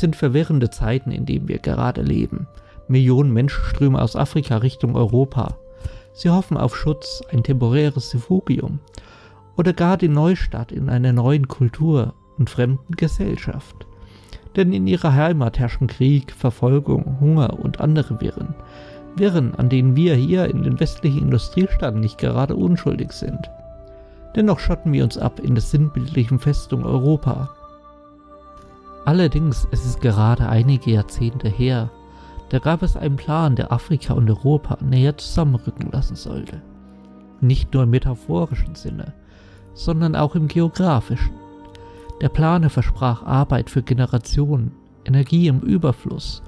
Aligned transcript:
Es 0.00 0.02
sind 0.02 0.16
verwirrende 0.16 0.70
Zeiten, 0.70 1.10
in 1.10 1.26
denen 1.26 1.46
wir 1.46 1.58
gerade 1.58 2.00
leben. 2.00 2.48
Millionen 2.88 3.34
Menschen 3.34 3.62
strömen 3.66 4.00
aus 4.00 4.16
Afrika 4.16 4.56
Richtung 4.56 4.96
Europa. 4.96 5.58
Sie 6.14 6.30
hoffen 6.30 6.56
auf 6.56 6.74
Schutz, 6.74 7.22
ein 7.30 7.42
temporäres 7.42 8.14
Refugium 8.14 8.78
oder 9.58 9.74
gar 9.74 9.98
den 9.98 10.14
Neustart 10.14 10.72
in 10.72 10.88
einer 10.88 11.12
neuen 11.12 11.48
Kultur 11.48 12.14
und 12.38 12.48
fremden 12.48 12.96
Gesellschaft. 12.96 13.86
Denn 14.56 14.72
in 14.72 14.86
ihrer 14.86 15.12
Heimat 15.12 15.58
herrschen 15.58 15.86
Krieg, 15.86 16.32
Verfolgung, 16.32 17.20
Hunger 17.20 17.60
und 17.60 17.82
andere 17.82 18.22
Wirren. 18.22 18.54
Wirren, 19.16 19.54
an 19.54 19.68
denen 19.68 19.96
wir 19.96 20.14
hier 20.14 20.46
in 20.46 20.62
den 20.62 20.80
westlichen 20.80 21.24
Industriestaaten 21.24 22.00
nicht 22.00 22.16
gerade 22.16 22.56
unschuldig 22.56 23.12
sind. 23.12 23.50
Dennoch 24.34 24.60
schotten 24.60 24.94
wir 24.94 25.04
uns 25.04 25.18
ab 25.18 25.40
in 25.40 25.54
der 25.54 25.62
sinnbildlichen 25.62 26.38
Festung 26.38 26.86
Europa. 26.86 27.50
Allerdings 29.04 29.66
ist 29.70 29.84
es 29.84 29.98
gerade 29.98 30.48
einige 30.48 30.90
Jahrzehnte 30.92 31.48
her, 31.48 31.90
da 32.50 32.58
gab 32.58 32.82
es 32.82 32.96
einen 32.96 33.16
Plan, 33.16 33.54
der 33.54 33.72
Afrika 33.72 34.12
und 34.14 34.28
Europa 34.28 34.78
näher 34.82 35.16
zusammenrücken 35.16 35.90
lassen 35.90 36.16
sollte. 36.16 36.60
Nicht 37.40 37.72
nur 37.72 37.84
im 37.84 37.90
metaphorischen 37.90 38.74
Sinne, 38.74 39.14
sondern 39.72 40.16
auch 40.16 40.34
im 40.34 40.48
geografischen. 40.48 41.34
Der 42.20 42.28
Planer 42.28 42.68
versprach 42.68 43.22
Arbeit 43.22 43.70
für 43.70 43.82
Generationen, 43.82 44.72
Energie 45.04 45.46
im 45.46 45.60
Überfluss, 45.60 46.42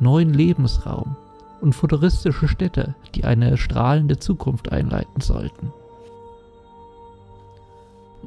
neuen 0.00 0.34
Lebensraum 0.34 1.16
und 1.60 1.74
futuristische 1.74 2.48
Städte, 2.48 2.94
die 3.14 3.24
eine 3.24 3.56
strahlende 3.56 4.18
Zukunft 4.18 4.70
einleiten 4.72 5.20
sollten. 5.20 5.72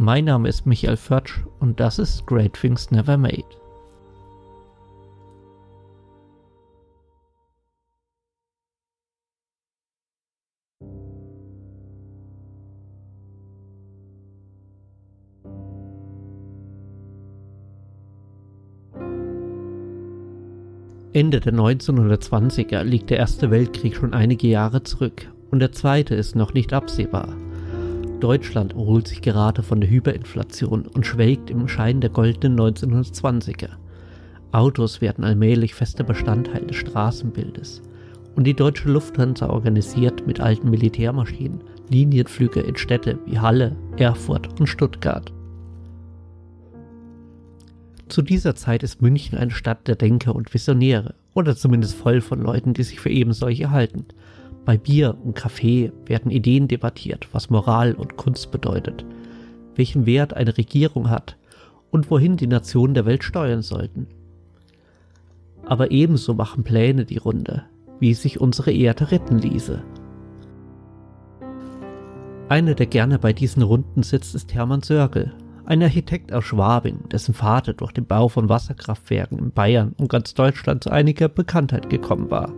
Mein 0.01 0.23
Name 0.23 0.47
ist 0.47 0.65
Michael 0.65 0.95
Förtsch 0.95 1.41
und 1.59 1.81
das 1.81 1.99
ist 1.99 2.25
Great 2.25 2.53
Things 2.53 2.89
Never 2.89 3.17
Made. 3.17 3.43
Ende 21.11 21.41
der 21.41 21.51
1920er 21.51 22.83
liegt 22.83 23.09
der 23.09 23.17
Erste 23.17 23.51
Weltkrieg 23.51 23.97
schon 23.97 24.13
einige 24.13 24.47
Jahre 24.47 24.81
zurück 24.83 25.29
und 25.51 25.59
der 25.59 25.73
zweite 25.73 26.15
ist 26.15 26.37
noch 26.37 26.53
nicht 26.53 26.71
absehbar. 26.71 27.35
Deutschland 28.19 28.73
erholt 28.73 29.07
sich 29.07 29.21
gerade 29.21 29.63
von 29.63 29.81
der 29.81 29.89
Hyperinflation 29.89 30.87
und 30.87 31.05
schwelgt 31.05 31.49
im 31.49 31.67
Schein 31.67 32.01
der 32.01 32.09
goldenen 32.09 32.59
1920er. 32.59 33.69
Autos 34.51 35.01
werden 35.01 35.23
allmählich 35.23 35.75
fester 35.75 36.03
Bestandteil 36.03 36.65
des 36.65 36.77
Straßenbildes 36.77 37.81
und 38.35 38.45
die 38.45 38.53
deutsche 38.53 38.89
Lufthansa 38.89 39.49
organisiert 39.49 40.25
mit 40.25 40.39
alten 40.39 40.69
Militärmaschinen 40.69 41.61
Linienflüge 41.89 42.61
in 42.61 42.77
Städte 42.77 43.19
wie 43.25 43.39
Halle, 43.39 43.75
Erfurt 43.97 44.59
und 44.59 44.67
Stuttgart. 44.67 45.31
Zu 48.07 48.21
dieser 48.21 48.55
Zeit 48.55 48.81
ist 48.81 49.01
München 49.01 49.37
eine 49.37 49.51
Stadt 49.51 49.87
der 49.87 49.95
Denker 49.95 50.35
und 50.35 50.53
Visionäre, 50.53 51.13
oder 51.33 51.55
zumindest 51.55 51.95
voll 51.95 52.21
von 52.21 52.41
Leuten, 52.41 52.73
die 52.73 52.83
sich 52.83 52.99
für 52.99 53.09
eben 53.09 53.33
solche 53.33 53.69
halten. 53.69 54.05
Bei 54.69 54.77
Bier 54.77 55.17
und 55.23 55.33
Kaffee 55.33 55.91
werden 56.05 56.29
Ideen 56.29 56.67
debattiert, 56.67 57.27
was 57.31 57.49
Moral 57.49 57.95
und 57.95 58.17
Kunst 58.17 58.51
bedeutet, 58.51 59.03
welchen 59.73 60.05
Wert 60.05 60.35
eine 60.35 60.55
Regierung 60.59 61.09
hat 61.09 61.37
und 61.89 62.11
wohin 62.11 62.37
die 62.37 62.45
Nationen 62.45 62.93
der 62.93 63.07
Welt 63.07 63.23
steuern 63.23 63.63
sollten. 63.63 64.05
Aber 65.65 65.89
ebenso 65.89 66.35
machen 66.35 66.63
Pläne 66.63 67.05
die 67.05 67.17
Runde, 67.17 67.63
wie 67.99 68.13
sich 68.13 68.39
unsere 68.39 68.71
Erde 68.71 69.09
retten 69.09 69.39
ließe. 69.39 69.81
Einer, 72.47 72.75
der 72.75 72.85
gerne 72.85 73.17
bei 73.17 73.33
diesen 73.33 73.63
Runden 73.63 74.03
sitzt, 74.03 74.35
ist 74.35 74.53
Hermann 74.53 74.83
Sörgel, 74.83 75.33
ein 75.65 75.81
Architekt 75.81 76.31
aus 76.31 76.45
Schwabing, 76.45 77.09
dessen 77.09 77.33
Vater 77.33 77.73
durch 77.73 77.91
den 77.91 78.05
Bau 78.05 78.27
von 78.27 78.49
Wasserkraftwerken 78.49 79.39
in 79.39 79.51
Bayern 79.51 79.95
und 79.97 80.09
ganz 80.09 80.35
Deutschland 80.35 80.83
zu 80.83 80.91
einiger 80.91 81.27
Bekanntheit 81.27 81.89
gekommen 81.89 82.29
war. 82.29 82.53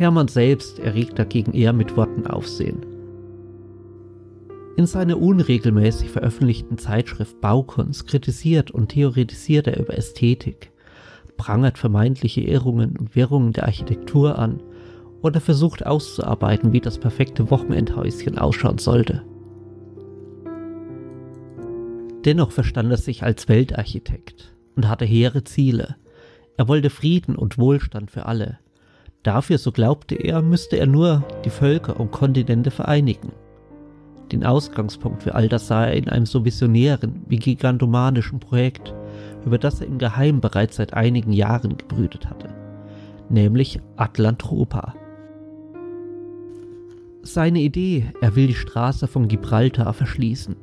Hermann 0.00 0.28
selbst 0.28 0.78
erregt 0.78 1.18
dagegen 1.18 1.52
eher 1.52 1.74
mit 1.74 1.94
Worten 1.94 2.26
Aufsehen. 2.26 2.86
In 4.78 4.86
seiner 4.86 5.20
unregelmäßig 5.20 6.08
veröffentlichten 6.08 6.78
Zeitschrift 6.78 7.38
Baukunst 7.42 8.06
kritisiert 8.06 8.70
und 8.70 8.88
theoretisiert 8.88 9.66
er 9.66 9.78
über 9.78 9.92
Ästhetik, 9.98 10.72
prangert 11.36 11.76
vermeintliche 11.76 12.40
Irrungen 12.40 12.96
und 12.96 13.14
Wirrungen 13.14 13.52
der 13.52 13.64
Architektur 13.64 14.38
an 14.38 14.62
oder 15.20 15.38
versucht 15.38 15.84
auszuarbeiten, 15.84 16.72
wie 16.72 16.80
das 16.80 16.96
perfekte 16.96 17.50
Wochenendhäuschen 17.50 18.38
ausschauen 18.38 18.78
sollte. 18.78 19.22
Dennoch 22.24 22.52
verstand 22.52 22.90
er 22.90 22.96
sich 22.96 23.22
als 23.22 23.50
Weltarchitekt 23.50 24.56
und 24.76 24.88
hatte 24.88 25.04
hehre 25.04 25.44
Ziele. 25.44 25.96
Er 26.56 26.68
wollte 26.68 26.88
Frieden 26.88 27.36
und 27.36 27.58
Wohlstand 27.58 28.10
für 28.10 28.24
alle. 28.24 28.60
Dafür, 29.22 29.58
so 29.58 29.70
glaubte 29.70 30.14
er, 30.14 30.40
müsste 30.40 30.76
er 30.76 30.86
nur 30.86 31.24
die 31.44 31.50
Völker 31.50 32.00
und 32.00 32.10
Kontinente 32.10 32.70
vereinigen. 32.70 33.32
Den 34.32 34.44
Ausgangspunkt 34.44 35.24
für 35.24 35.34
all 35.34 35.48
das 35.48 35.66
sah 35.66 35.86
er 35.86 35.94
in 35.94 36.08
einem 36.08 36.24
so 36.24 36.44
visionären 36.44 37.24
wie 37.28 37.38
gigantomanischen 37.38 38.40
Projekt, 38.40 38.94
über 39.44 39.58
das 39.58 39.80
er 39.80 39.88
im 39.88 39.98
Geheimen 39.98 40.40
bereits 40.40 40.76
seit 40.76 40.94
einigen 40.94 41.32
Jahren 41.32 41.76
gebrütet 41.76 42.30
hatte, 42.30 42.48
nämlich 43.28 43.80
Atlantropa. 43.96 44.94
Seine 47.22 47.60
Idee, 47.60 48.06
er 48.22 48.36
will 48.36 48.46
die 48.46 48.54
Straße 48.54 49.06
von 49.06 49.28
Gibraltar 49.28 49.92
verschließen, 49.92 50.56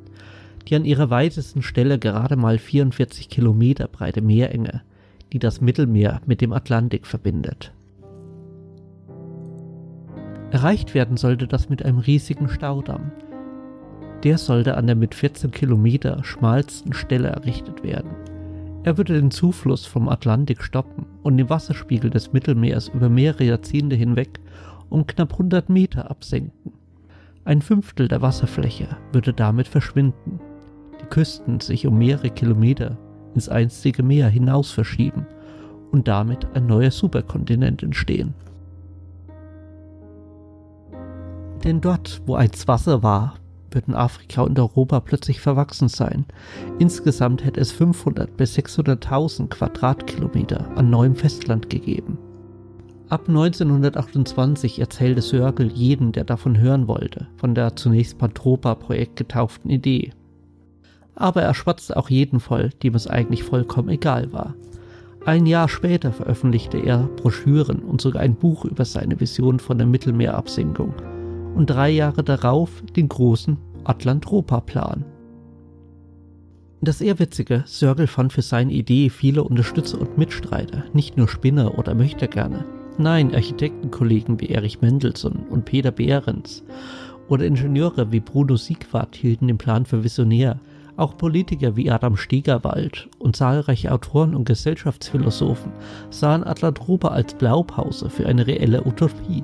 die 0.66 0.74
an 0.74 0.84
ihrer 0.84 1.10
weitesten 1.10 1.62
Stelle 1.62 1.98
gerade 1.98 2.34
mal 2.34 2.58
44 2.58 3.28
Kilometer 3.28 3.86
breite 3.86 4.22
Meerenge, 4.22 4.82
die 5.32 5.38
das 5.38 5.60
Mittelmeer 5.60 6.20
mit 6.26 6.40
dem 6.40 6.52
Atlantik 6.52 7.06
verbindet. 7.06 7.72
Erreicht 10.50 10.94
werden 10.94 11.16
sollte 11.16 11.46
das 11.46 11.68
mit 11.68 11.84
einem 11.84 11.98
riesigen 11.98 12.48
Staudamm. 12.48 13.12
Der 14.24 14.38
sollte 14.38 14.76
an 14.76 14.86
der 14.86 14.96
mit 14.96 15.14
14 15.14 15.50
Kilometer 15.50 16.24
schmalsten 16.24 16.92
Stelle 16.92 17.28
errichtet 17.28 17.82
werden. 17.82 18.10
Er 18.84 18.96
würde 18.96 19.14
den 19.14 19.30
Zufluss 19.30 19.86
vom 19.86 20.08
Atlantik 20.08 20.62
stoppen 20.62 21.06
und 21.22 21.36
den 21.36 21.50
Wasserspiegel 21.50 22.10
des 22.10 22.32
Mittelmeers 22.32 22.88
über 22.88 23.08
mehrere 23.08 23.44
Jahrzehnte 23.44 23.96
hinweg 23.96 24.40
um 24.88 25.06
knapp 25.06 25.32
100 25.32 25.68
Meter 25.68 26.10
absenken. 26.10 26.72
Ein 27.44 27.60
Fünftel 27.60 28.08
der 28.08 28.22
Wasserfläche 28.22 28.88
würde 29.12 29.32
damit 29.32 29.68
verschwinden 29.68 30.40
die 31.00 31.06
Küsten 31.06 31.60
sich 31.60 31.86
um 31.86 31.98
mehrere 31.98 32.30
Kilometer 32.30 32.96
ins 33.34 33.48
einstige 33.48 34.02
Meer 34.02 34.28
hinaus 34.28 34.70
verschieben 34.70 35.26
und 35.90 36.08
damit 36.08 36.46
ein 36.54 36.66
neuer 36.66 36.90
Superkontinent 36.90 37.82
entstehen. 37.82 38.34
Denn 41.64 41.80
dort, 41.80 42.22
wo 42.26 42.34
einst 42.34 42.68
Wasser 42.68 43.02
war, 43.02 43.34
würden 43.70 43.94
Afrika 43.94 44.42
und 44.42 44.58
Europa 44.58 45.00
plötzlich 45.00 45.40
verwachsen 45.40 45.88
sein. 45.88 46.24
Insgesamt 46.78 47.44
hätte 47.44 47.60
es 47.60 47.72
500 47.72 48.36
bis 48.36 48.56
600.000 48.56 49.48
Quadratkilometer 49.48 50.76
an 50.76 50.90
neuem 50.90 51.14
Festland 51.14 51.68
gegeben. 51.68 52.18
Ab 53.08 53.28
1928 53.28 54.78
erzählte 54.78 55.22
Sörgel 55.22 55.72
jedem, 55.72 56.12
der 56.12 56.24
davon 56.24 56.58
hören 56.58 56.88
wollte, 56.88 57.28
von 57.36 57.54
der 57.54 57.76
zunächst 57.76 58.18
Pantropa-Projekt 58.18 59.16
getauften 59.16 59.70
Idee 59.70 60.12
aber 61.18 61.42
er 61.42 61.54
schwatzte 61.54 61.96
auch 61.96 62.10
jeden 62.10 62.38
voll, 62.38 62.70
dem 62.82 62.94
es 62.94 63.08
eigentlich 63.08 63.42
vollkommen 63.42 63.88
egal 63.88 64.32
war. 64.32 64.54
Ein 65.26 65.46
Jahr 65.46 65.68
später 65.68 66.12
veröffentlichte 66.12 66.78
er 66.78 67.08
Broschüren 67.16 67.80
und 67.80 68.00
sogar 68.00 68.22
ein 68.22 68.36
Buch 68.36 68.64
über 68.64 68.84
seine 68.84 69.20
Vision 69.20 69.58
von 69.58 69.78
der 69.78 69.86
Mittelmeerabsenkung 69.86 70.94
und 71.58 71.68
drei 71.68 71.90
Jahre 71.90 72.22
darauf 72.22 72.70
den 72.94 73.08
großen 73.08 73.58
Atlantropa-Plan. 73.82 75.04
Das 76.80 77.00
Ehrwitzige, 77.00 77.64
Sörgel 77.66 78.06
fand 78.06 78.32
für 78.32 78.42
seine 78.42 78.72
Idee 78.72 79.10
viele 79.10 79.42
Unterstützer 79.42 80.00
und 80.00 80.16
Mitstreiter, 80.16 80.84
nicht 80.92 81.16
nur 81.16 81.26
Spinner 81.26 81.76
oder 81.76 81.94
Möchtegerne. 81.94 82.64
Nein, 82.96 83.34
Architektenkollegen 83.34 84.40
wie 84.40 84.50
Erich 84.50 84.80
Mendelssohn 84.80 85.46
und 85.50 85.64
Peter 85.64 85.90
Behrens 85.90 86.62
oder 87.28 87.44
Ingenieure 87.44 88.12
wie 88.12 88.20
Bruno 88.20 88.54
Siegwart 88.54 89.16
hielten 89.16 89.48
den 89.48 89.58
Plan 89.58 89.84
für 89.84 90.04
visionär, 90.04 90.60
auch 90.96 91.16
Politiker 91.16 91.74
wie 91.74 91.90
Adam 91.90 92.16
Stegerwald 92.16 93.08
und 93.18 93.34
zahlreiche 93.34 93.90
Autoren 93.90 94.36
und 94.36 94.44
Gesellschaftsphilosophen 94.44 95.72
sahen 96.10 96.44
Atlantropa 96.44 97.08
als 97.08 97.34
Blaupause 97.34 98.10
für 98.10 98.26
eine 98.26 98.46
reelle 98.46 98.86
Utopie. 98.86 99.42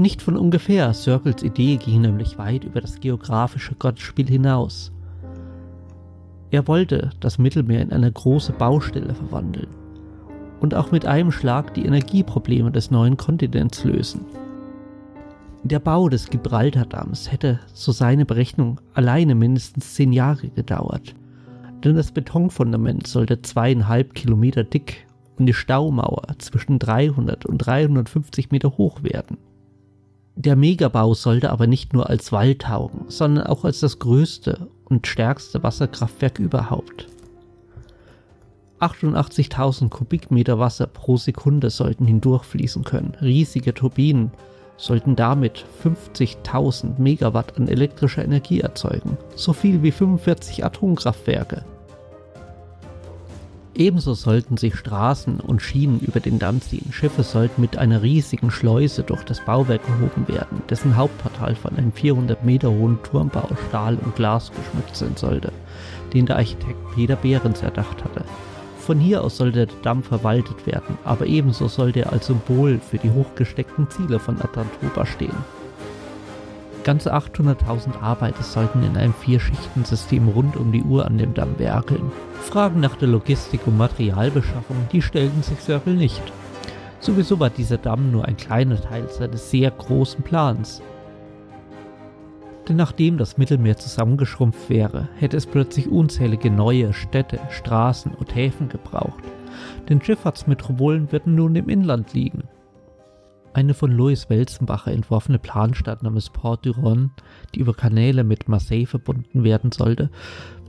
Nicht 0.00 0.22
von 0.22 0.38
ungefähr, 0.38 0.94
Circles 0.94 1.42
Idee 1.42 1.76
ging 1.76 2.00
nämlich 2.00 2.38
weit 2.38 2.64
über 2.64 2.80
das 2.80 3.00
geografische 3.00 3.74
Gottesspiel 3.74 4.26
hinaus. 4.26 4.92
Er 6.50 6.66
wollte 6.66 7.10
das 7.20 7.36
Mittelmeer 7.36 7.82
in 7.82 7.92
eine 7.92 8.10
große 8.10 8.52
Baustelle 8.52 9.14
verwandeln 9.14 9.66
und 10.60 10.74
auch 10.74 10.90
mit 10.90 11.04
einem 11.04 11.30
Schlag 11.30 11.74
die 11.74 11.84
Energieprobleme 11.84 12.70
des 12.70 12.90
neuen 12.90 13.18
Kontinents 13.18 13.84
lösen. 13.84 14.24
Der 15.64 15.80
Bau 15.80 16.08
des 16.08 16.30
Gibraltardamms 16.30 17.30
hätte, 17.30 17.60
so 17.74 17.92
seine 17.92 18.24
Berechnung, 18.24 18.80
alleine 18.94 19.34
mindestens 19.34 19.96
zehn 19.96 20.14
Jahre 20.14 20.48
gedauert, 20.48 21.14
denn 21.84 21.94
das 21.94 22.10
Betonfundament 22.10 23.06
sollte 23.06 23.42
zweieinhalb 23.42 24.14
Kilometer 24.14 24.64
dick 24.64 25.06
und 25.38 25.44
die 25.44 25.52
Staumauer 25.52 26.22
zwischen 26.38 26.78
300 26.78 27.44
und 27.44 27.58
350 27.58 28.50
Meter 28.50 28.78
hoch 28.78 29.02
werden. 29.02 29.36
Der 30.42 30.56
Megabau 30.56 31.12
sollte 31.12 31.50
aber 31.50 31.66
nicht 31.66 31.92
nur 31.92 32.08
als 32.08 32.32
Wall 32.32 32.54
taugen, 32.54 33.04
sondern 33.08 33.46
auch 33.46 33.66
als 33.66 33.80
das 33.80 33.98
größte 33.98 34.70
und 34.86 35.06
stärkste 35.06 35.62
Wasserkraftwerk 35.62 36.38
überhaupt. 36.38 37.08
88.000 38.80 39.90
Kubikmeter 39.90 40.58
Wasser 40.58 40.86
pro 40.86 41.18
Sekunde 41.18 41.68
sollten 41.68 42.06
hindurchfließen 42.06 42.84
können. 42.84 43.18
Riesige 43.20 43.74
Turbinen 43.74 44.30
sollten 44.78 45.14
damit 45.14 45.66
50.000 45.84 46.98
Megawatt 46.98 47.58
an 47.58 47.68
elektrischer 47.68 48.24
Energie 48.24 48.60
erzeugen, 48.60 49.18
so 49.36 49.52
viel 49.52 49.82
wie 49.82 49.92
45 49.92 50.64
Atomkraftwerke. 50.64 51.66
Ebenso 53.80 54.12
sollten 54.12 54.58
sich 54.58 54.76
Straßen 54.76 55.40
und 55.40 55.62
Schienen 55.62 56.00
über 56.00 56.20
den 56.20 56.38
Damm 56.38 56.60
ziehen. 56.60 56.92
Schiffe 56.92 57.22
sollten 57.22 57.62
mit 57.62 57.78
einer 57.78 58.02
riesigen 58.02 58.50
Schleuse 58.50 59.02
durch 59.02 59.24
das 59.24 59.42
Bauwerk 59.42 59.80
gehoben 59.86 60.28
werden, 60.28 60.60
dessen 60.68 60.98
Hauptportal 60.98 61.54
von 61.54 61.74
einem 61.74 61.90
400 61.90 62.44
Meter 62.44 62.70
hohen 62.70 62.98
Turmbau 63.02 63.48
Stahl 63.70 63.96
und 63.96 64.14
Glas 64.16 64.50
geschmückt 64.50 64.94
sein 64.94 65.16
sollte, 65.16 65.50
den 66.12 66.26
der 66.26 66.36
Architekt 66.36 66.76
Peter 66.94 67.16
Behrens 67.16 67.62
erdacht 67.62 68.04
hatte. 68.04 68.22
Von 68.80 69.00
hier 69.00 69.24
aus 69.24 69.38
sollte 69.38 69.64
der 69.64 69.76
Damm 69.80 70.02
verwaltet 70.02 70.66
werden, 70.66 70.98
aber 71.04 71.24
ebenso 71.24 71.66
sollte 71.66 72.00
er 72.00 72.12
als 72.12 72.26
Symbol 72.26 72.80
für 72.80 72.98
die 72.98 73.10
hochgesteckten 73.10 73.88
Ziele 73.88 74.18
von 74.18 74.36
Atlantoba 74.42 75.06
stehen. 75.06 75.59
Ganze 76.84 77.14
800.000 77.14 78.00
Arbeiter 78.00 78.42
sollten 78.42 78.82
in 78.82 78.96
einem 78.96 79.12
Vierschichtensystem 79.12 80.28
rund 80.28 80.56
um 80.56 80.72
die 80.72 80.82
Uhr 80.82 81.04
an 81.04 81.18
dem 81.18 81.34
Damm 81.34 81.58
werkeln. 81.58 82.10
Fragen 82.40 82.80
nach 82.80 82.96
der 82.96 83.08
Logistik 83.08 83.66
und 83.66 83.76
Materialbeschaffung, 83.76 84.76
die 84.90 85.02
stellten 85.02 85.42
sich 85.42 85.60
Circle 85.60 85.94
nicht. 85.94 86.22
Sowieso 87.00 87.38
war 87.38 87.50
dieser 87.50 87.78
Damm 87.78 88.10
nur 88.10 88.24
ein 88.26 88.36
kleiner 88.36 88.80
Teil 88.80 89.08
seines 89.08 89.50
sehr 89.50 89.70
großen 89.70 90.22
Plans. 90.22 90.82
Denn 92.68 92.76
nachdem 92.76 93.18
das 93.18 93.36
Mittelmeer 93.36 93.76
zusammengeschrumpft 93.76 94.70
wäre, 94.70 95.08
hätte 95.16 95.36
es 95.36 95.46
plötzlich 95.46 95.90
unzählige 95.90 96.50
neue 96.50 96.92
Städte, 96.92 97.40
Straßen 97.50 98.12
und 98.12 98.34
Häfen 98.34 98.68
gebraucht. 98.68 99.24
Denn 99.88 100.00
Schifffahrtsmetropolen 100.00 101.10
würden 101.12 101.34
nun 101.34 101.56
im 101.56 101.68
Inland 101.68 102.14
liegen. 102.14 102.44
Eine 103.52 103.74
von 103.74 103.90
Louis 103.90 104.30
Welzenbacher 104.30 104.92
entworfene 104.92 105.40
Planstadt 105.40 106.04
namens 106.04 106.30
Port 106.30 106.64
du 106.64 106.70
Rhône, 106.70 107.10
die 107.54 107.58
über 107.58 107.74
Kanäle 107.74 108.22
mit 108.22 108.48
Marseille 108.48 108.86
verbunden 108.86 109.42
werden 109.42 109.72
sollte, 109.72 110.10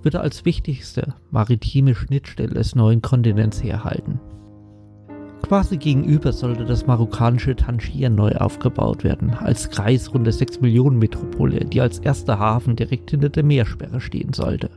würde 0.02 0.22
als 0.22 0.46
wichtigste 0.46 1.14
maritime 1.30 1.94
Schnittstelle 1.94 2.56
des 2.56 2.74
neuen 2.74 3.04
Kontinents 3.04 3.64
herhalten. 3.64 4.20
Quasi 5.44 5.78
gegenüber 5.78 6.34
sollte 6.34 6.66
das 6.66 6.88
marokkanische 6.88 7.56
Tangier 7.56 8.10
neu 8.10 8.32
aufgebaut 8.32 9.04
werden, 9.04 9.32
als 9.32 9.70
kreisrunde 9.70 10.32
6 10.32 10.62
Millionen 10.62 10.98
Metropole, 10.98 11.66
die 11.66 11.82
als 11.82 12.00
erster 12.00 12.40
Hafen 12.40 12.76
direkt 12.76 13.12
hinter 13.12 13.30
der 13.30 13.44
Meersperre 13.44 14.02
stehen 14.02 14.34
sollte. 14.34 14.72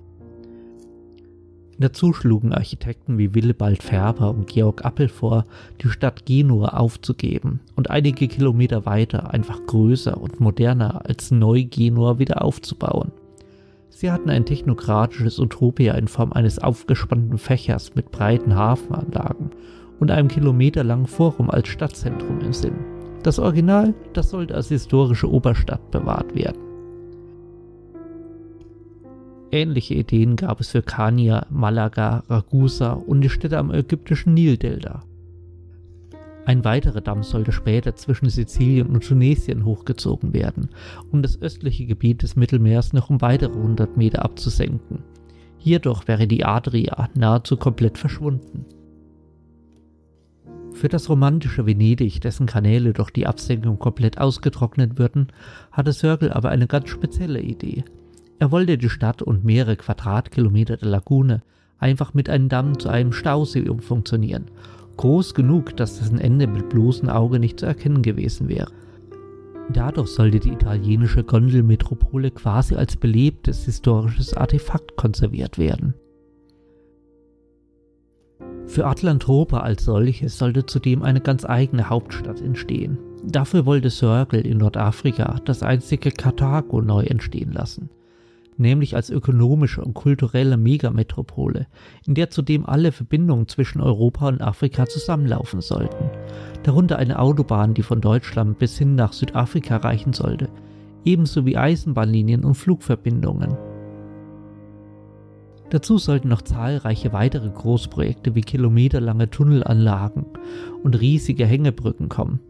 Dazu 1.79 2.13
schlugen 2.13 2.53
Architekten 2.53 3.19
wie 3.19 3.35
Willibald 3.35 3.83
Färber 3.83 4.31
und 4.31 4.47
Georg 4.47 4.85
Appel 4.85 5.09
vor, 5.09 5.45
die 5.83 5.89
Stadt 5.89 6.25
Genua 6.25 6.69
aufzugeben 6.69 7.61
und 7.75 7.91
einige 7.91 8.29
Kilometer 8.29 8.87
weiter 8.87 9.33
einfach 9.33 9.61
größer 9.67 10.21
und 10.21 10.39
moderner 10.39 11.03
als 11.05 11.33
Neu-Genua 11.33 12.19
wieder 12.19 12.45
aufzubauen. 12.45 13.11
Sie 13.91 14.11
hatten 14.11 14.31
ein 14.31 14.45
technokratisches 14.45 15.39
Utopia 15.39 15.95
in 15.95 16.09
Form 16.09 16.33
eines 16.33 16.59
aufgespannten 16.59 17.39
Fächers 17.39 17.95
mit 17.95 18.11
breiten 18.11 18.55
Hafenanlagen 18.55 19.51
und 19.99 20.11
einem 20.11 20.29
kilometerlangen 20.29 21.07
Forum 21.07 21.51
als 21.51 21.69
Stadtzentrum 21.69 22.41
im 22.41 22.53
Sinn. 22.53 22.75
Das 23.23 23.39
Original, 23.39 23.95
das 24.13 24.31
sollte 24.31 24.55
als 24.55 24.69
historische 24.69 25.31
Oberstadt 25.31 25.91
bewahrt 25.91 26.35
werden. 26.35 26.64
Ähnliche 29.55 29.95
Ideen 29.95 30.35
gab 30.35 30.59
es 30.59 30.71
für 30.71 30.83
Kania, 30.83 31.47
Malaga, 31.49 32.25
Ragusa 32.29 32.95
und 32.95 33.21
die 33.21 33.29
Städte 33.29 33.57
am 33.57 33.71
ägyptischen 33.71 34.35
Nildelta. 34.35 35.05
Ein 36.45 36.65
weiterer 36.65 37.01
Damm 37.01 37.23
sollte 37.23 37.53
später 37.53 37.95
zwischen 37.95 38.29
Sizilien 38.29 38.89
und 38.89 39.07
Tunesien 39.07 39.65
hochgezogen 39.65 40.33
werden, 40.33 40.71
um 41.13 41.23
das 41.23 41.41
östliche 41.41 41.87
Gebiet 41.87 42.25
des 42.25 42.35
Mittelmeers 42.35 42.95
noch 42.95 43.11
um 43.11 43.21
weitere 43.21 43.53
100 43.53 43.97
Meter 43.97 44.25
abzusenken. 44.25 45.05
Hierdurch 45.59 46.09
wäre 46.09 46.27
die 46.27 46.45
Adria 46.45 47.09
nahezu 47.15 47.57
komplett 47.57 47.97
verschwunden. 47.97 48.65
Für 50.73 50.89
das 50.89 51.09
romantische 51.09 51.65
Venedig, 51.65 52.21
dessen 52.21 52.47
Kanäle 52.47 52.93
durch 52.93 53.11
die 53.11 53.29
Absenkung 53.29 53.79
komplett 53.79 54.19
ausgetrocknet 54.19 54.99
würden, 54.99 55.29
hatte 55.71 55.93
Sörgel 55.93 56.33
aber 56.33 56.49
eine 56.49 56.67
ganz 56.67 56.89
spezielle 56.89 57.41
Idee. 57.41 57.85
Er 58.39 58.51
wollte 58.51 58.79
die 58.79 58.91
Stadt 58.91 59.23
und 59.23 59.45
mehrere 59.45 59.77
Quadratkilometer 59.77 60.77
der 60.77 60.89
Lagune 60.89 61.43
einfach 61.79 62.15
mit 62.15 62.29
einem 62.29 62.49
Damm 62.49 62.79
zu 62.79 62.89
einem 62.89 63.13
Stausee 63.13 63.69
umfunktionieren, 63.69 64.47
groß 64.97 65.35
genug, 65.35 65.77
dass 65.77 65.99
dessen 65.99 66.19
Ende 66.19 66.47
mit 66.47 66.69
bloßem 66.69 67.09
Auge 67.09 67.39
nicht 67.39 67.61
zu 67.61 67.67
erkennen 67.67 68.03
gewesen 68.03 68.49
wäre. 68.49 68.71
Dadurch 69.73 70.09
sollte 70.09 70.41
die 70.41 70.53
italienische 70.53 71.25
Gondelmetropole 71.25 72.31
quasi 72.31 72.75
als 72.75 72.97
belebtes 72.97 73.65
historisches 73.65 74.35
Artefakt 74.35 74.97
konserviert 74.97 75.59
werden. 75.59 75.95
Für 78.67 78.87
Atlantropa 78.87 79.61
als 79.61 79.85
solches 79.85 80.39
sollte 80.39 80.67
zudem 80.67 81.03
eine 81.03 81.21
ganz 81.21 81.45
eigene 81.45 81.89
Hauptstadt 81.89 82.41
entstehen. 82.41 82.99
Dafür 83.25 83.67
wollte 83.67 83.91
Circle 83.91 84.47
in 84.47 84.59
Nordafrika 84.59 85.41
das 85.45 85.63
einzige 85.63 86.11
Karthago 86.11 86.83
neu 86.83 87.05
entstehen 87.05 87.53
lassen, 87.53 87.89
nämlich 88.57 88.97
als 88.97 89.11
ökonomische 89.11 89.83
und 89.83 89.95
kulturelle 89.95 90.57
Megametropole, 90.57 91.67
in 92.07 92.15
der 92.15 92.31
zudem 92.31 92.67
alle 92.67 92.93
Verbindungen 92.93 93.49
zwischen 93.49 93.81
Europa 93.81 94.29
und 94.29 94.41
Afrika 94.41 94.87
zusammenlaufen 94.87 95.61
sollten, 95.61 96.11
darunter 96.63 96.99
eine 96.99 97.19
Autobahn, 97.19 97.75
die 97.75 97.83
von 97.83 98.01
Deutschland 98.01 98.59
bis 98.59 98.79
hin 98.79 98.95
nach 98.95 99.13
Südafrika 99.13 99.79
reichen 99.79 100.13
sollte, 100.13 100.49
ebenso 101.05 101.47
wie 101.47 101.57
Eisenbahnlinien 101.57 102.45
und 102.45 102.55
Flugverbindungen. 102.55 103.57
Dazu 105.71 105.99
sollten 105.99 106.29
noch 106.29 106.43
zahlreiche 106.43 107.13
weitere 107.13 107.51
Großprojekte 107.51 108.35
wie 108.35 108.43
kilometerlange 108.43 109.31
Tunnelanlagen 109.31 110.27
und 110.83 111.01
riesige 111.01 111.47
Hängebrücken 111.47 112.09
kommen. 112.09 112.41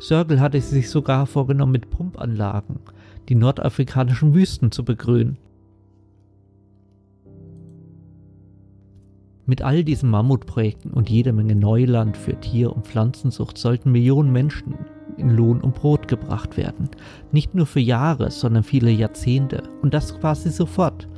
Circle 0.00 0.40
hatte 0.40 0.60
sich 0.60 0.88
sogar 0.88 1.26
vorgenommen, 1.26 1.72
mit 1.72 1.90
Pumpanlagen 1.90 2.80
die 3.28 3.34
nordafrikanischen 3.34 4.34
Wüsten 4.34 4.72
zu 4.72 4.84
begrünen. 4.84 5.36
Mit 9.46 9.62
all 9.62 9.84
diesen 9.84 10.10
Mammutprojekten 10.10 10.92
und 10.92 11.10
jede 11.10 11.32
Menge 11.32 11.54
Neuland 11.54 12.16
für 12.16 12.38
Tier- 12.38 12.74
und 12.74 12.86
Pflanzenzucht 12.86 13.58
sollten 13.58 13.92
Millionen 13.92 14.32
Menschen 14.32 14.74
in 15.16 15.30
Lohn 15.30 15.60
und 15.60 15.74
Brot 15.74 16.08
gebracht 16.08 16.56
werden. 16.56 16.88
Nicht 17.32 17.54
nur 17.54 17.66
für 17.66 17.80
Jahre, 17.80 18.30
sondern 18.30 18.62
viele 18.62 18.90
Jahrzehnte. 18.90 19.64
Und 19.82 19.92
das 19.92 20.18
quasi 20.18 20.50
sofort. 20.50 21.08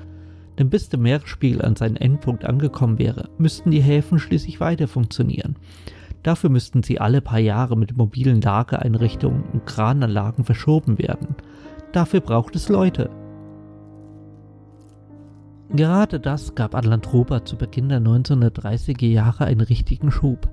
Denn 0.59 0.71
bis 0.71 0.89
der 0.89 0.99
Meeresspiegel 0.99 1.63
an 1.63 1.77
seinen 1.77 1.97
Endpunkt 1.97 2.45
angekommen 2.45 2.99
wäre, 2.99 3.29
müssten 3.39 3.71
die 3.71 3.83
Häfen 3.83 4.19
schließlich 4.19 4.61
weiter 4.61 4.89
funktionieren. 4.89 5.57
Dafür 6.23 6.51
müssten 6.51 6.83
sie 6.83 7.01
alle 7.01 7.21
paar 7.21 7.39
Jahre 7.39 7.77
mit 7.77 7.97
mobilen 7.97 8.41
Lagereinrichtungen 8.41 9.43
und 9.53 9.67
Krananlagen 9.67 10.45
verschoben 10.45 10.99
werden. 10.99 11.35
Dafür 11.93 12.21
braucht 12.21 12.55
es 12.57 12.69
Leute. 12.69 13.11
Gerade 15.71 16.21
das 16.21 16.55
gab 16.55 16.75
Atlantropa 16.75 17.45
zu 17.45 17.57
Beginn 17.57 17.89
der 17.89 18.01
1930er 18.01 19.07
Jahre 19.07 19.47
einen 19.47 19.63
richtigen 19.63 20.11
Schub. 20.11 20.49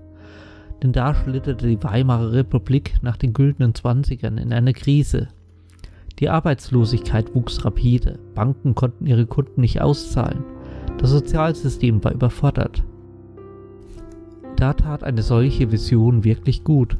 Denn 0.81 0.93
da 0.93 1.13
schlitterte 1.13 1.67
die 1.67 1.83
Weimarer 1.83 2.31
Republik 2.31 2.95
nach 3.01 3.17
den 3.17 3.33
güldenen 3.33 3.75
Zwanzigern 3.75 4.38
in 4.38 4.53
eine 4.53 4.73
Krise, 4.73 5.27
die 6.19 6.29
Arbeitslosigkeit 6.29 7.33
wuchs 7.33 7.63
rapide, 7.63 8.19
Banken 8.35 8.75
konnten 8.75 9.05
ihre 9.05 9.25
Kunden 9.25 9.61
nicht 9.61 9.81
auszahlen, 9.81 10.43
das 10.97 11.11
Sozialsystem 11.11 12.03
war 12.03 12.11
überfordert. 12.11 12.83
Da 14.59 14.73
tat 14.73 15.05
eine 15.05 15.21
solche 15.21 15.71
Vision 15.71 16.25
wirklich 16.25 16.65
gut. 16.65 16.97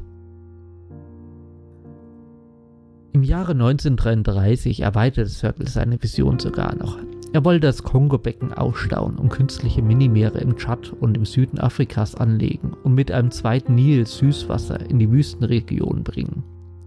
Im 3.12 3.22
Jahre 3.22 3.52
1933 3.52 4.80
erweiterte 4.80 5.28
Circle 5.28 5.68
seine 5.68 6.02
Vision 6.02 6.38
sogar 6.38 6.74
noch. 6.74 6.96
Er 7.34 7.44
wollte 7.44 7.66
das 7.66 7.82
Kongo-Becken 7.82 8.54
aufstauen 8.54 9.16
und 9.16 9.28
künstliche 9.28 9.82
Minimeere 9.82 10.38
im 10.38 10.56
Tschad 10.56 10.94
und 11.00 11.18
im 11.18 11.26
Süden 11.26 11.60
Afrikas 11.60 12.14
anlegen 12.14 12.72
und 12.82 12.94
mit 12.94 13.12
einem 13.12 13.30
zweiten 13.30 13.74
Nil 13.74 14.06
Süßwasser 14.06 14.88
in 14.88 14.98
die 14.98 15.10
Wüstenregion 15.10 16.02
bringen. 16.02 16.42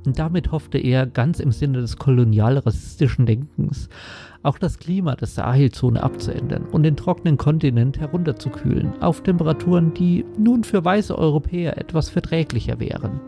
Und 0.05 0.19
damit 0.19 0.51
hoffte 0.51 0.77
er, 0.77 1.05
ganz 1.05 1.39
im 1.39 1.51
Sinne 1.51 1.79
des 1.81 1.97
kolonial-rassistischen 1.97 3.25
Denkens, 3.25 3.89
auch 4.43 4.57
das 4.57 4.77
Klima 4.77 5.15
der 5.15 5.27
Sahelzone 5.27 6.03
abzuändern 6.03 6.65
und 6.65 6.83
den 6.83 6.97
trockenen 6.97 7.37
Kontinent 7.37 7.99
herunterzukühlen 7.99 9.01
auf 9.01 9.23
Temperaturen, 9.23 9.93
die 9.93 10.25
nun 10.37 10.63
für 10.63 10.83
weiße 10.83 11.17
Europäer 11.17 11.77
etwas 11.77 12.09
verträglicher 12.09 12.79
wären. 12.79 13.21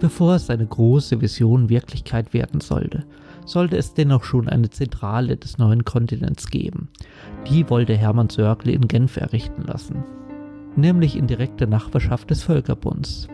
Bevor 0.00 0.38
seine 0.38 0.66
große 0.66 1.20
Vision 1.20 1.70
Wirklichkeit 1.70 2.34
werden 2.34 2.60
sollte, 2.60 3.04
sollte 3.46 3.76
es 3.76 3.94
dennoch 3.94 4.24
schon 4.24 4.48
eine 4.48 4.68
Zentrale 4.68 5.36
des 5.36 5.56
neuen 5.56 5.84
Kontinents 5.84 6.50
geben. 6.50 6.88
Die 7.48 7.70
wollte 7.70 7.96
Hermann 7.96 8.28
Sörgle 8.28 8.72
in 8.72 8.88
Genf 8.88 9.16
errichten 9.16 9.62
lassen, 9.62 10.04
nämlich 10.74 11.16
in 11.16 11.28
direkter 11.28 11.66
Nachbarschaft 11.66 12.28
des 12.30 12.42
Völkerbunds. 12.42 13.28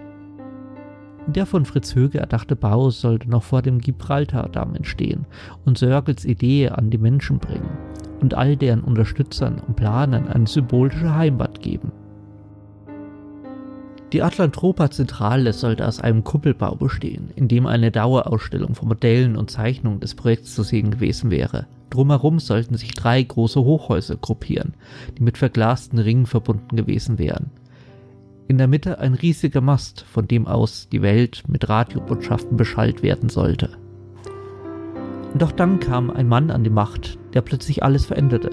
Der 1.28 1.46
von 1.46 1.64
Fritz 1.64 1.94
Höge 1.94 2.18
erdachte 2.18 2.56
Bau 2.56 2.90
sollte 2.90 3.30
noch 3.30 3.44
vor 3.44 3.62
dem 3.62 3.78
Gibraltardamm 3.78 4.74
entstehen 4.74 5.26
und 5.64 5.78
Sörgels 5.78 6.24
Idee 6.24 6.68
an 6.68 6.90
die 6.90 6.98
Menschen 6.98 7.38
bringen 7.38 7.70
und 8.20 8.34
all 8.34 8.56
deren 8.56 8.82
Unterstützern 8.82 9.60
und 9.66 9.76
Planern 9.76 10.28
eine 10.28 10.46
symbolische 10.46 11.14
Heimat 11.14 11.60
geben. 11.60 11.92
Die 14.12 14.22
Atlantropa 14.22 14.90
Zentrale 14.90 15.54
sollte 15.54 15.86
aus 15.88 16.00
einem 16.00 16.22
Kuppelbau 16.22 16.74
bestehen, 16.74 17.30
in 17.34 17.48
dem 17.48 17.66
eine 17.66 17.90
Dauerausstellung 17.90 18.74
von 18.74 18.88
Modellen 18.88 19.36
und 19.36 19.50
Zeichnungen 19.50 20.00
des 20.00 20.14
Projekts 20.14 20.54
zu 20.54 20.62
sehen 20.64 20.90
gewesen 20.90 21.30
wäre. 21.30 21.66
Drumherum 21.88 22.38
sollten 22.38 22.76
sich 22.76 22.92
drei 22.92 23.22
große 23.22 23.62
Hochhäuser 23.64 24.16
gruppieren, 24.16 24.74
die 25.16 25.22
mit 25.22 25.38
verglasten 25.38 25.98
Ringen 25.98 26.26
verbunden 26.26 26.76
gewesen 26.76 27.18
wären. 27.18 27.50
In 28.52 28.58
der 28.58 28.68
Mitte 28.68 28.98
ein 28.98 29.14
riesiger 29.14 29.62
Mast, 29.62 30.02
von 30.02 30.28
dem 30.28 30.46
aus 30.46 30.86
die 30.92 31.00
Welt 31.00 31.42
mit 31.48 31.70
Radiobotschaften 31.70 32.58
beschallt 32.58 33.02
werden 33.02 33.30
sollte. 33.30 33.78
Doch 35.34 35.52
dann 35.52 35.80
kam 35.80 36.10
ein 36.10 36.28
Mann 36.28 36.50
an 36.50 36.62
die 36.62 36.68
Macht, 36.68 37.18
der 37.32 37.40
plötzlich 37.40 37.82
alles 37.82 38.04
veränderte. 38.04 38.50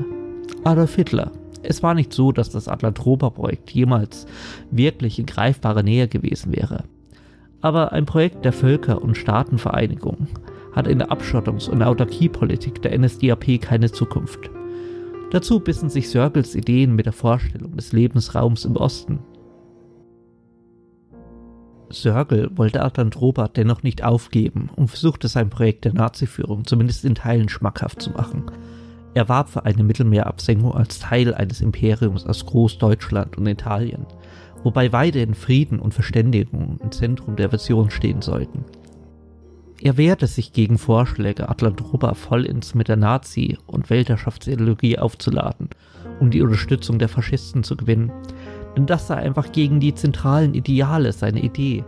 Adolf 0.63 0.95
Hitler, 0.95 1.33
es 1.63 1.83
war 1.83 1.95
nicht 1.95 2.13
so, 2.13 2.31
dass 2.31 2.49
das 2.49 2.69
Atlantropa-Projekt 2.69 3.71
jemals 3.71 4.25
wirklich 4.71 5.19
in 5.19 5.25
greifbarer 5.25 5.83
Nähe 5.83 6.07
gewesen 6.07 6.55
wäre. 6.55 6.85
Aber 7.59 7.91
ein 7.91 8.05
Projekt 8.05 8.45
der 8.45 8.53
Völker- 8.53 9.01
und 9.01 9.17
Staatenvereinigung 9.17 10.27
hat 10.71 10.87
in 10.87 10.99
der 10.99 11.11
Abschottungs- 11.11 11.69
und 11.69 11.83
Autarkiepolitik 11.83 12.81
der 12.83 12.97
NSDAP 12.97 13.59
keine 13.59 13.91
Zukunft. 13.91 14.49
Dazu 15.31 15.59
bissen 15.59 15.89
sich 15.89 16.09
Sörgels 16.09 16.55
Ideen 16.55 16.95
mit 16.95 17.05
der 17.05 17.11
Vorstellung 17.11 17.75
des 17.75 17.91
Lebensraums 17.91 18.63
im 18.63 18.77
Osten. 18.77 19.19
Sörgel 21.91 22.49
wollte 22.55 22.83
Atlantropa 22.83 23.47
dennoch 23.47 23.83
nicht 23.83 24.03
aufgeben 24.03 24.69
und 24.75 24.87
versuchte 24.87 25.27
sein 25.27 25.49
Projekt 25.49 25.85
der 25.85 25.93
Naziführung 25.93 26.65
zumindest 26.65 27.05
in 27.05 27.15
Teilen 27.15 27.49
schmackhaft 27.49 28.01
zu 28.01 28.11
machen– 28.11 28.45
er 29.13 29.27
warb 29.27 29.49
für 29.49 29.65
eine 29.65 29.83
Mittelmeerabsenkung 29.83 30.73
als 30.73 30.99
Teil 30.99 31.33
eines 31.33 31.61
Imperiums 31.61 32.25
aus 32.25 32.45
Großdeutschland 32.45 33.37
und 33.37 33.47
Italien, 33.47 34.05
wobei 34.63 34.91
weiterhin 34.93 35.33
Frieden 35.33 35.79
und 35.79 35.93
Verständigung 35.93 36.79
im 36.81 36.91
Zentrum 36.91 37.35
der 37.35 37.49
Version 37.49 37.89
stehen 37.89 38.21
sollten. 38.21 38.65
Er 39.81 39.97
wehrte 39.97 40.27
sich 40.27 40.51
gegen 40.51 40.77
Vorschläge, 40.77 41.49
Atlantropa 41.49 42.13
vollends 42.13 42.75
mit 42.75 42.89
der 42.89 42.97
Nazi- 42.97 43.57
und 43.65 43.89
Weltherrschaftsideologie 43.89 44.99
aufzuladen, 44.99 45.69
um 46.19 46.31
die 46.31 46.41
Unterstützung 46.41 46.99
der 46.99 47.09
Faschisten 47.09 47.63
zu 47.63 47.77
gewinnen, 47.77 48.11
denn 48.79 48.85
das 48.85 49.07
sei 49.07 49.15
einfach 49.15 49.51
gegen 49.51 49.81
die 49.81 49.93
zentralen 49.93 50.53
Ideale 50.53 51.11
seiner 51.11 51.43
Idee. 51.43 51.83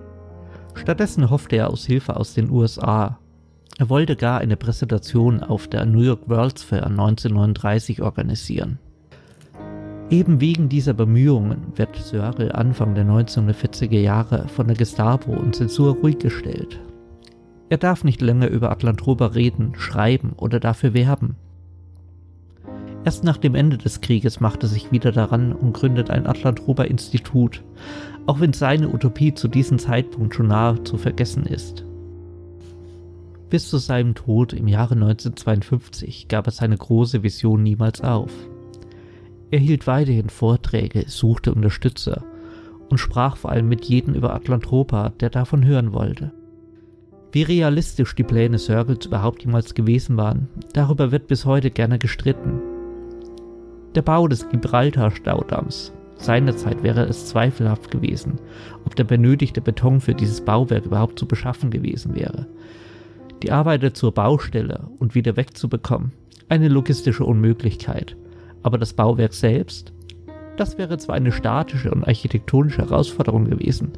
Stattdessen 0.76 1.30
hoffte 1.30 1.56
er 1.56 1.70
aus 1.70 1.86
Hilfe 1.86 2.18
aus 2.18 2.34
den 2.34 2.52
USA, 2.52 3.18
er 3.78 3.90
wollte 3.90 4.18
gar 4.18 4.42
eine 4.42 4.58
Präsentation 4.58 5.42
auf 5.42 5.70
der 5.70 5.86
New 5.86 6.02
York 6.02 6.28
World's 6.28 6.64
Fair 6.64 6.86
1939 6.88 8.02
organisieren. 8.02 8.78
Eben 10.10 10.42
wegen 10.42 10.68
dieser 10.68 10.94
Bemühungen 10.94 11.72
wird 11.78 11.96
Sörgel 11.96 12.52
Anfang 12.52 12.94
der 12.94 13.06
1940er 13.06 14.00
Jahre 14.00 14.50
von 14.50 14.68
der 14.68 14.76
Gestapo 14.76 15.32
und 15.32 15.56
Zensur 15.56 15.96
ruhig 15.96 16.20
gestellt. 16.20 16.82
Er 17.70 17.78
darf 17.78 18.04
nicht 18.04 18.22
länger 18.22 18.50
über 18.50 18.70
Atlantropa 18.70 19.28
reden, 19.28 19.74
schreiben 19.78 20.34
oder 20.34 20.60
dafür 20.60 20.94
werben. 20.94 21.38
Erst 23.04 23.24
nach 23.24 23.38
dem 23.38 23.56
Ende 23.56 23.78
des 23.78 24.02
Krieges 24.02 24.40
macht 24.40 24.62
er 24.64 24.70
sich 24.70 24.92
wieder 24.92 25.12
daran 25.12 25.54
und 25.54 25.74
gründet 25.74 26.12
ein 26.12 26.28
Atlantropa-Institut, 26.28 27.64
auch 28.28 28.40
wenn 28.40 28.54
seine 28.54 28.94
Utopie 28.94 29.34
zu 29.34 29.48
diesem 29.48 29.80
Zeitpunkt 29.80 30.36
schon 30.36 30.48
nahe 30.48 30.84
zu 30.84 30.98
vergessen 30.98 31.46
ist. 31.46 31.84
Bis 33.50 33.70
zu 33.70 33.80
seinem 33.80 34.14
Tod 34.14 34.54
im 34.54 34.68
Jahre 34.68 34.94
1952 34.94 36.28
gab 36.28 36.46
er 36.48 36.52
seine 36.52 36.78
große 36.78 37.24
Vision 37.24 37.64
niemals 37.64 38.02
auf. 38.02 38.32
Er 39.50 39.60
hielt 39.60 39.88
weiterhin 39.88 40.30
Vorträge, 40.30 41.04
suchte 41.08 41.54
Unterstützer 41.54 42.24
und 42.90 43.00
sprach 43.00 43.36
vor 43.36 43.52
allem 43.52 43.68
mit 43.68 43.86
jedem 43.86 44.14
über 44.14 44.34
Atlantropa, 44.34 45.10
der 45.20 45.30
davon 45.30 45.66
hören 45.66 45.92
wollte. 45.92 46.32
Wie 47.34 47.44
realistisch 47.44 48.14
die 48.16 48.24
Pläne 48.24 48.60
Circles 48.60 49.08
überhaupt 49.08 49.44
jemals 49.44 49.74
gewesen 49.74 50.18
waren, 50.18 50.50
darüber 50.74 51.12
wird 51.12 51.28
bis 51.28 51.46
heute 51.46 51.72
gerne 51.72 51.98
gestritten. 51.98 52.62
Der 53.96 54.02
Bau 54.02 54.28
des 54.28 54.48
Gibraltar-Staudamms. 54.50 55.92
Seinerzeit 56.16 56.84
wäre 56.84 57.04
es 57.06 57.28
zweifelhaft 57.28 57.90
gewesen, 57.90 58.40
ob 58.86 58.96
der 58.96 59.04
benötigte 59.04 59.60
Beton 59.60 60.00
für 60.00 60.14
dieses 60.14 60.42
Bauwerk 60.42 60.86
überhaupt 60.86 61.18
zu 61.18 61.28
beschaffen 61.28 61.72
gewesen 61.72 62.16
wäre 62.16 62.48
die 63.42 63.52
Arbeiter 63.52 63.94
zur 63.94 64.14
Baustelle 64.14 64.88
und 65.00 65.16
wieder 65.16 65.36
wegzubekommen. 65.36 66.12
Eine 66.50 66.68
logistische 66.68 67.26
Unmöglichkeit. 67.26 68.16
Aber 68.64 68.78
das 68.78 68.94
Bauwerk 68.94 69.34
selbst, 69.34 69.94
das 70.58 70.78
wäre 70.78 70.98
zwar 70.98 71.16
eine 71.16 71.32
statische 71.32 71.92
und 71.92 72.04
architektonische 72.04 72.84
Herausforderung 72.84 73.46
gewesen, 73.46 73.94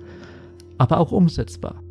aber 0.77 1.00
auch 1.00 1.12
umsetzbar. 1.12 1.81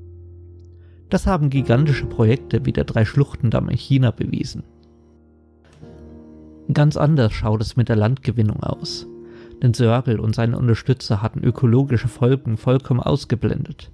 Das 1.10 1.26
haben 1.26 1.50
gigantische 1.50 2.06
Projekte 2.06 2.64
wie 2.64 2.72
der 2.72 2.84
Drei-Schluchtendamm 2.84 3.68
in 3.68 3.76
China 3.76 4.12
bewiesen. 4.12 4.62
Ganz 6.72 6.96
anders 6.96 7.32
schaut 7.32 7.60
es 7.60 7.76
mit 7.76 7.88
der 7.88 7.96
Landgewinnung 7.96 8.62
aus, 8.62 9.06
denn 9.62 9.74
Sörgel 9.74 10.20
und 10.20 10.34
seine 10.34 10.58
Unterstützer 10.58 11.22
hatten 11.22 11.42
ökologische 11.42 12.08
Folgen 12.08 12.56
vollkommen 12.56 13.00
ausgeblendet. 13.00 13.90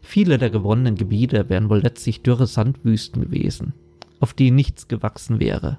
Viele 0.00 0.38
der 0.38 0.50
gewonnenen 0.50 0.94
Gebiete 0.94 1.48
wären 1.48 1.68
wohl 1.68 1.80
letztlich 1.80 2.22
dürre 2.22 2.46
Sandwüsten 2.46 3.22
gewesen, 3.22 3.74
auf 4.20 4.32
denen 4.32 4.56
nichts 4.56 4.88
gewachsen 4.88 5.40
wäre. 5.40 5.78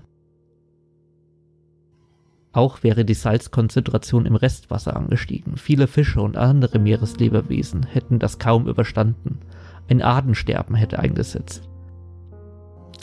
Auch 2.52 2.84
wäre 2.84 3.06
die 3.06 3.14
Salzkonzentration 3.14 4.26
im 4.26 4.36
Restwasser 4.36 4.96
angestiegen. 4.96 5.56
Viele 5.56 5.88
Fische 5.88 6.22
und 6.22 6.36
andere 6.36 6.80
Meereslebewesen 6.80 7.86
hätten 7.86 8.20
das 8.20 8.40
kaum 8.40 8.68
überstanden. 8.68 9.40
Ein 9.88 10.02
Artensterben 10.02 10.76
hätte 10.76 11.00
eingesetzt. 11.00 11.69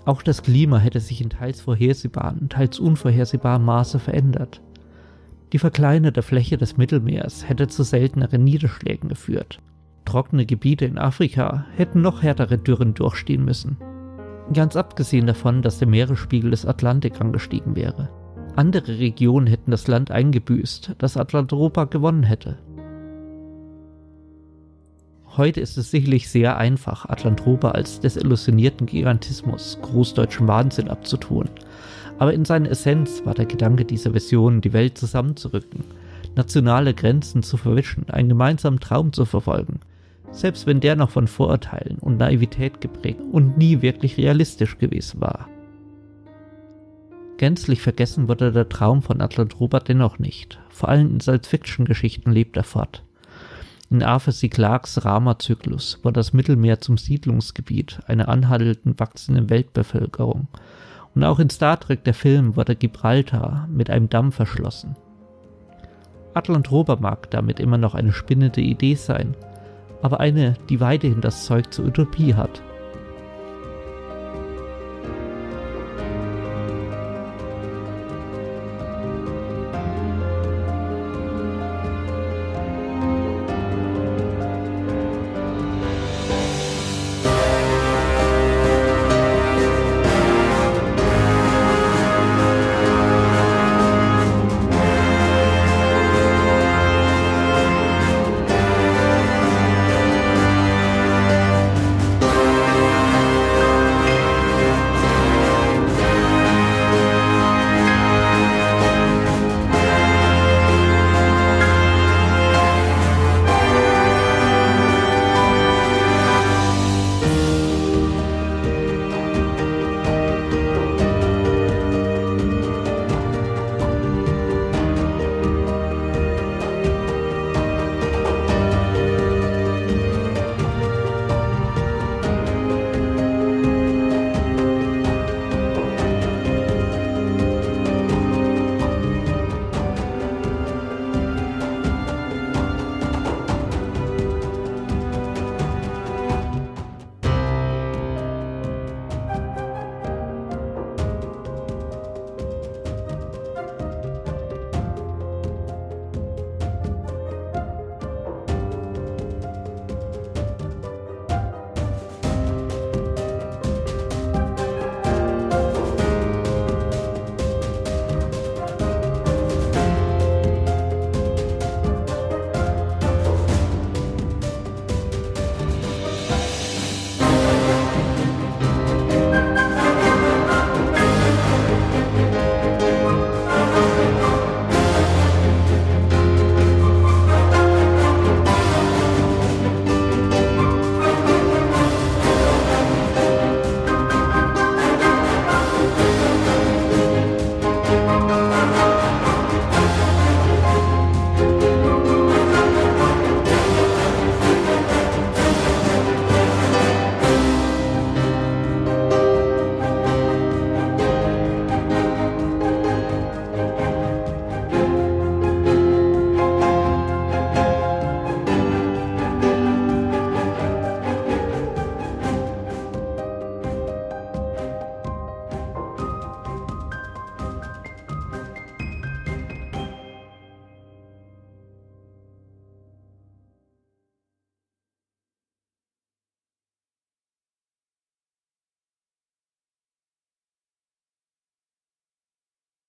Auch 0.07 0.23
das 0.23 0.43
Klima 0.43 0.79
hätte 0.79 1.01
sich 1.01 1.21
in 1.21 1.29
teils 1.29 1.61
vorhersehbaren, 1.61 2.49
teils 2.49 2.79
unvorhersehbarem 2.79 3.65
Maße 3.65 3.99
verändert. 3.99 4.63
Die 5.53 5.59
verkleinerte 5.59 6.23
Fläche 6.23 6.57
des 6.57 6.79
Mittelmeers 6.79 7.47
hätte 7.47 7.69
zu 7.69 7.83
selteneren 7.83 8.43
Niederschlägen 8.43 9.11
geführt 9.11 9.61
trockene 10.07 10.47
Gebiete 10.47 10.87
in 10.87 10.97
Afrika 10.97 11.67
hätten 11.77 12.01
noch 12.01 12.23
härtere 12.23 12.57
Dürren 12.57 12.95
durchstehen 12.95 13.45
müssen. 13.45 13.77
Ganz 14.55 14.77
abgesehen 14.77 15.27
davon, 15.27 15.61
dass 15.61 15.79
der 15.79 15.89
Meeresspiegel 15.89 16.53
des 16.53 16.65
Atlantik 16.65 17.21
angestiegen 17.21 17.77
wäre. 17.77 18.09
Andere 18.55 18.99
Regionen 18.99 19.47
hätten 19.47 19.73
das 19.73 19.87
Land 19.89 20.11
eingebüßt, 20.11 20.95
das 20.97 21.19
Atlantropa 21.19 21.85
gewonnen 21.85 22.23
hätte. 22.23 22.57
Heute 25.37 25.61
ist 25.61 25.77
es 25.77 25.91
sicherlich 25.91 26.31
sehr 26.31 26.57
einfach, 26.57 27.09
Atlantropa 27.09 27.73
als 27.73 28.01
desillusionierten 28.01 28.87
Gigantismus, 28.87 29.79
großdeutschen 29.83 30.49
Wahnsinn 30.49 30.89
abzutun. 30.89 31.51
Aber 32.19 32.33
in 32.33 32.45
seiner 32.45 32.71
Essenz 32.71 33.23
war 33.25 33.35
der 33.35 33.47
Gedanke 33.47 33.85
dieser 33.85 34.15
Vision, 34.15 34.61
die 34.61 34.73
Welt 34.73 34.97
zusammenzurücken, 34.97 35.85
nationale 36.35 36.95
Grenzen 36.95 37.43
zu 37.43 37.57
verwischen, 37.57 38.09
einen 38.09 38.31
gemeinsamen 38.31 38.81
Traum 38.81 39.13
zu 39.13 39.25
verfolgen– 39.25 39.81
selbst 40.37 40.67
wenn 40.67 40.81
der 40.81 40.97
noch 40.97 41.11
von 41.11 41.27
Vorurteilen 41.27 41.99
und 41.99 42.19
Naivität 42.19 42.81
geprägt 42.81 43.21
und 43.33 43.57
nie 43.57 43.83
wirklich 43.83 44.17
realistisch 44.17 44.79
gewesen 44.79 45.21
war. 45.21 45.49
Gänzlich 47.39 47.83
vergessen 47.83 48.29
wurde 48.29 48.53
der 48.53 48.69
Traum 48.69 49.03
von 49.03 49.21
Atlantropa 49.21 49.81
dennoch 49.81 50.19
nicht, 50.19 50.59
vor 50.71 50.89
allem 50.89 51.11
in 51.11 51.21
Science-Fiction-Geschichten 51.21 52.33
lebt 52.33 52.57
er 52.57 52.65
fort. 52.65 53.03
In 53.89 54.03
Arthur 54.03 54.33
C. 54.33 54.49
Clarks 54.49 55.05
Rama-Zyklus 55.05 56.01
wurde 56.03 56.15
das 56.15 56.33
Mittelmeer 56.33 56.81
zum 56.81 56.99
Siedlungsgebiet 56.99 58.01
einer 58.09 58.29
anhaltend 58.29 58.99
wachsenden 58.99 59.49
Weltbevölkerung 59.49 60.49
Und 61.15 61.23
auch 61.23 61.39
in 61.39 61.51
Star 61.51 61.79
Trek 61.79 62.03
der 62.03 62.15
Film 62.15 62.57
wurde 62.57 62.75
Gibraltar 62.75 63.69
mit 63.71 63.89
einem 63.89 64.09
Damm 64.09 64.33
verschlossen. 64.33 64.97
Atlantrober 66.35 66.99
mag 67.01 67.31
damit 67.31 67.61
immer 67.61 67.79
noch 67.79 67.95
eine 67.95 68.13
spinnende 68.13 68.61
Idee 68.61 68.97
sein, 68.97 69.37
aber 70.03 70.19
eine, 70.19 70.55
die 70.69 70.81
weiterhin 70.81 71.21
das 71.21 71.45
Zeug 71.45 71.73
zur 71.73 71.87
Utopie 71.87 72.35
hat. 72.35 72.61